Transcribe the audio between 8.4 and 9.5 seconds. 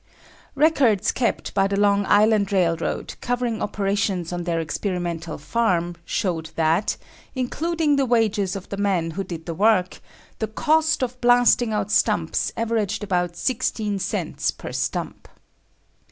of the men who did